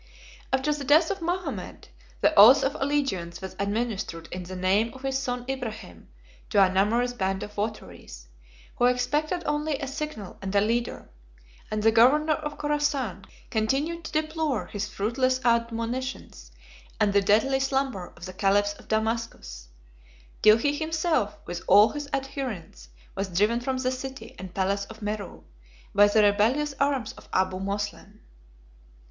After 0.51 0.73
the 0.73 0.83
death 0.83 1.11
of 1.11 1.21
Mohammed, 1.21 1.89
the 2.21 2.33
oath 2.33 2.63
of 2.63 2.73
allegiance 2.73 3.39
was 3.39 3.55
administered 3.59 4.27
in 4.31 4.41
the 4.41 4.55
name 4.55 4.91
of 4.95 5.03
his 5.03 5.19
son 5.19 5.45
Ibrahim 5.47 6.09
to 6.49 6.63
a 6.63 6.73
numerous 6.73 7.13
band 7.13 7.43
of 7.43 7.53
votaries, 7.53 8.27
who 8.77 8.85
expected 8.85 9.43
only 9.45 9.77
a 9.77 9.85
signal 9.85 10.39
and 10.41 10.55
a 10.55 10.59
leader; 10.59 11.07
and 11.69 11.83
the 11.83 11.91
governor 11.91 12.33
of 12.33 12.57
Chorasan 12.57 13.25
continued 13.51 14.03
to 14.05 14.11
deplore 14.11 14.65
his 14.65 14.87
fruitless 14.89 15.39
admonitions 15.45 16.51
and 16.99 17.13
the 17.13 17.21
deadly 17.21 17.59
slumber 17.59 18.11
of 18.17 18.25
the 18.25 18.33
caliphs 18.33 18.73
of 18.79 18.87
Damascus, 18.87 19.67
till 20.41 20.57
he 20.57 20.75
himself, 20.75 21.37
with 21.45 21.61
all 21.67 21.89
his 21.89 22.09
adherents, 22.11 22.89
was 23.13 23.27
driven 23.29 23.59
from 23.59 23.77
the 23.77 23.91
city 23.91 24.33
and 24.39 24.55
palace 24.55 24.85
of 24.85 25.03
Meru, 25.03 25.43
by 25.93 26.07
the 26.07 26.23
rebellious 26.23 26.73
arms 26.79 27.11
of 27.13 27.29
Abu 27.31 27.59
Moslem. 27.59 28.21